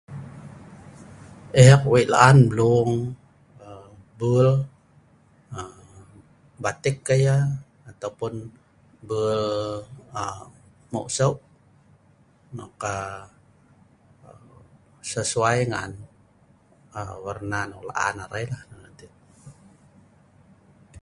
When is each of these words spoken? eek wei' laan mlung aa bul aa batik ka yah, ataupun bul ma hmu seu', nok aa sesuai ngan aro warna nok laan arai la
eek 1.63 1.81
wei' 1.91 2.09
laan 2.13 2.37
mlung 2.49 2.91
aa 3.67 3.85
bul 4.17 4.49
aa 5.57 5.71
batik 6.63 6.97
ka 7.07 7.15
yah, 7.25 7.45
ataupun 7.91 8.33
bul 9.07 9.29
ma 10.13 10.23
hmu 10.89 11.01
seu', 11.17 11.43
nok 12.57 12.73
aa 12.93 13.23
sesuai 15.11 15.59
ngan 15.71 15.91
aro 16.97 17.15
warna 17.25 17.59
nok 17.69 17.85
laan 17.89 18.15
arai 18.25 18.45
la 18.51 18.59